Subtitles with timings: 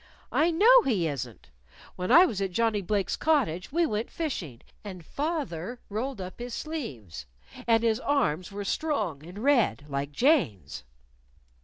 [0.31, 1.51] "I know he isn't.
[1.95, 6.39] When I was at Johnnie Blake's cottage, we went fishing, and fath er rolled up
[6.39, 7.27] his sleeves.
[7.67, 10.81] And his arms were strong; and red, like Jane's."